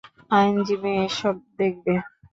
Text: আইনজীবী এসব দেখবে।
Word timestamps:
আইনজীবী 0.31 0.91
এসব 1.05 1.35
দেখবে। 1.59 1.93